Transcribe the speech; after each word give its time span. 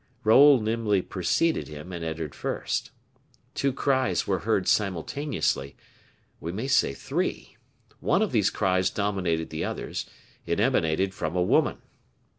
Raoul 0.23 0.59
nimbly 0.61 1.03
preceded 1.03 1.67
him, 1.67 1.91
and 1.93 2.03
entered 2.03 2.33
first. 2.33 2.89
Two 3.53 3.71
cries 3.71 4.25
were 4.25 4.39
heard 4.39 4.67
simultaneously 4.67 5.75
we 6.39 6.51
may 6.51 6.65
say 6.67 6.95
three. 6.95 7.55
One 7.99 8.23
of 8.23 8.31
these 8.31 8.49
cries 8.49 8.89
dominated 8.89 9.51
the 9.51 9.63
others; 9.63 10.07
it 10.43 10.59
emanated 10.59 11.13
from 11.13 11.35
a 11.35 11.43
woman. 11.43 11.83